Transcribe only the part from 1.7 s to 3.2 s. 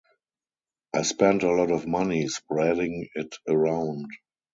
money spreading